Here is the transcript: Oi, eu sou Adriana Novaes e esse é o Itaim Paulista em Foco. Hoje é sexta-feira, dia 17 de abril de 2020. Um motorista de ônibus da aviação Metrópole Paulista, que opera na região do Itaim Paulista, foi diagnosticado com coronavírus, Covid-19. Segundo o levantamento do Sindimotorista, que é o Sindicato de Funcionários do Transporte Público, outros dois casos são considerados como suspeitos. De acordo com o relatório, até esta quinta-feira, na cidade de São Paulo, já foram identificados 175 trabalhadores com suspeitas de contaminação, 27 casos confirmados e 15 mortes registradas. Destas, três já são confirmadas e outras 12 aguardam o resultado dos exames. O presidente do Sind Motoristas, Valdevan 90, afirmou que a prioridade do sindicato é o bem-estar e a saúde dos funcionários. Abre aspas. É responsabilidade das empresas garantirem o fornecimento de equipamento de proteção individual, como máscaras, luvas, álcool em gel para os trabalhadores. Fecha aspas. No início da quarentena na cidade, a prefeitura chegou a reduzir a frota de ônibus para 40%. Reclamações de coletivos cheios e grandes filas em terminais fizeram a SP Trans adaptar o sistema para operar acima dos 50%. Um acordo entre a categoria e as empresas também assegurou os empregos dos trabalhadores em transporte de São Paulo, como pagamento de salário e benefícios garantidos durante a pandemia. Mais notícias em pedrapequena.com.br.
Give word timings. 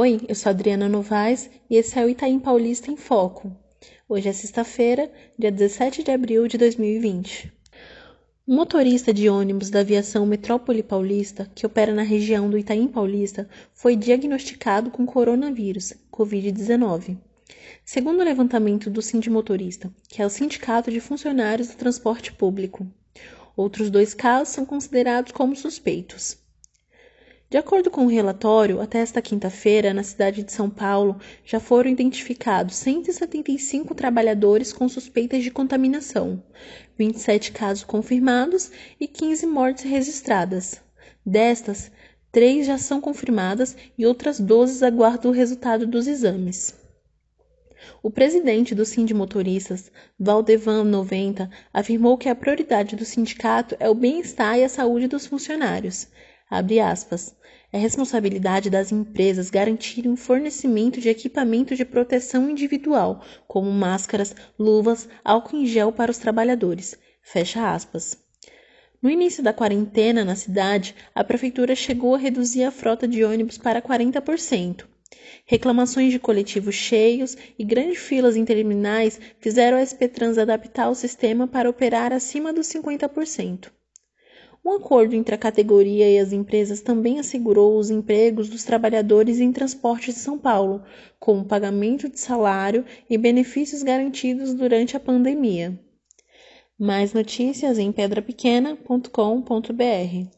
Oi, 0.00 0.20
eu 0.28 0.34
sou 0.36 0.50
Adriana 0.50 0.88
Novaes 0.88 1.50
e 1.68 1.74
esse 1.74 1.98
é 1.98 2.04
o 2.04 2.08
Itaim 2.08 2.38
Paulista 2.38 2.88
em 2.88 2.96
Foco. 2.96 3.50
Hoje 4.08 4.28
é 4.28 4.32
sexta-feira, 4.32 5.10
dia 5.36 5.50
17 5.50 6.04
de 6.04 6.12
abril 6.12 6.46
de 6.46 6.56
2020. 6.56 7.52
Um 8.46 8.54
motorista 8.54 9.12
de 9.12 9.28
ônibus 9.28 9.70
da 9.70 9.80
aviação 9.80 10.24
Metrópole 10.24 10.84
Paulista, 10.84 11.50
que 11.52 11.66
opera 11.66 11.92
na 11.92 12.02
região 12.02 12.48
do 12.48 12.56
Itaim 12.56 12.86
Paulista, 12.86 13.48
foi 13.74 13.96
diagnosticado 13.96 14.88
com 14.88 15.04
coronavírus, 15.04 15.92
Covid-19. 16.12 17.18
Segundo 17.84 18.20
o 18.20 18.24
levantamento 18.24 18.88
do 18.88 19.02
Sindimotorista, 19.02 19.92
que 20.08 20.22
é 20.22 20.26
o 20.26 20.30
Sindicato 20.30 20.92
de 20.92 21.00
Funcionários 21.00 21.70
do 21.70 21.76
Transporte 21.76 22.32
Público, 22.32 22.86
outros 23.56 23.90
dois 23.90 24.14
casos 24.14 24.54
são 24.54 24.64
considerados 24.64 25.32
como 25.32 25.56
suspeitos. 25.56 26.38
De 27.50 27.56
acordo 27.56 27.90
com 27.90 28.04
o 28.04 28.10
relatório, 28.10 28.78
até 28.78 28.98
esta 28.98 29.22
quinta-feira, 29.22 29.94
na 29.94 30.02
cidade 30.02 30.42
de 30.42 30.52
São 30.52 30.68
Paulo, 30.68 31.18
já 31.46 31.58
foram 31.58 31.88
identificados 31.88 32.76
175 32.76 33.94
trabalhadores 33.94 34.70
com 34.70 34.86
suspeitas 34.86 35.42
de 35.42 35.50
contaminação, 35.50 36.42
27 36.98 37.52
casos 37.52 37.84
confirmados 37.84 38.70
e 39.00 39.08
15 39.08 39.46
mortes 39.46 39.84
registradas. 39.84 40.82
Destas, 41.24 41.90
três 42.30 42.66
já 42.66 42.76
são 42.76 43.00
confirmadas 43.00 43.74
e 43.96 44.04
outras 44.04 44.38
12 44.38 44.84
aguardam 44.84 45.30
o 45.30 45.34
resultado 45.34 45.86
dos 45.86 46.06
exames. 46.06 46.74
O 48.02 48.10
presidente 48.10 48.74
do 48.74 48.84
Sind 48.84 49.10
Motoristas, 49.14 49.90
Valdevan 50.20 50.84
90, 50.84 51.48
afirmou 51.72 52.18
que 52.18 52.28
a 52.28 52.34
prioridade 52.34 52.94
do 52.94 53.06
sindicato 53.06 53.74
é 53.80 53.88
o 53.88 53.94
bem-estar 53.94 54.58
e 54.58 54.64
a 54.64 54.68
saúde 54.68 55.08
dos 55.08 55.24
funcionários. 55.24 56.08
Abre 56.50 56.80
aspas. 56.80 57.36
É 57.70 57.76
responsabilidade 57.76 58.70
das 58.70 58.90
empresas 58.90 59.50
garantirem 59.50 60.10
o 60.10 60.16
fornecimento 60.16 60.98
de 60.98 61.10
equipamento 61.10 61.76
de 61.76 61.84
proteção 61.84 62.48
individual, 62.48 63.22
como 63.46 63.70
máscaras, 63.70 64.34
luvas, 64.58 65.06
álcool 65.22 65.58
em 65.58 65.66
gel 65.66 65.92
para 65.92 66.10
os 66.10 66.16
trabalhadores. 66.16 66.96
Fecha 67.20 67.74
aspas. 67.74 68.16
No 69.02 69.10
início 69.10 69.42
da 69.42 69.52
quarentena 69.52 70.24
na 70.24 70.34
cidade, 70.34 70.94
a 71.14 71.22
prefeitura 71.22 71.76
chegou 71.76 72.14
a 72.14 72.18
reduzir 72.18 72.64
a 72.64 72.70
frota 72.70 73.06
de 73.06 73.22
ônibus 73.22 73.58
para 73.58 73.82
40%. 73.82 74.86
Reclamações 75.44 76.10
de 76.10 76.18
coletivos 76.18 76.74
cheios 76.74 77.36
e 77.58 77.64
grandes 77.64 77.98
filas 77.98 78.36
em 78.36 78.44
terminais 78.44 79.20
fizeram 79.38 79.76
a 79.76 79.84
SP 79.84 80.08
Trans 80.08 80.38
adaptar 80.38 80.88
o 80.88 80.94
sistema 80.94 81.46
para 81.46 81.68
operar 81.68 82.12
acima 82.12 82.52
dos 82.52 82.66
50%. 82.68 83.70
Um 84.68 84.74
acordo 84.74 85.14
entre 85.14 85.34
a 85.34 85.38
categoria 85.38 86.10
e 86.10 86.18
as 86.18 86.30
empresas 86.30 86.82
também 86.82 87.18
assegurou 87.18 87.78
os 87.78 87.88
empregos 87.88 88.50
dos 88.50 88.64
trabalhadores 88.64 89.40
em 89.40 89.50
transporte 89.50 90.12
de 90.12 90.18
São 90.18 90.38
Paulo, 90.38 90.82
como 91.18 91.46
pagamento 91.46 92.06
de 92.06 92.20
salário 92.20 92.84
e 93.08 93.16
benefícios 93.16 93.82
garantidos 93.82 94.52
durante 94.52 94.94
a 94.94 95.00
pandemia. 95.00 95.80
Mais 96.78 97.14
notícias 97.14 97.78
em 97.78 97.90
pedrapequena.com.br. 97.90 100.37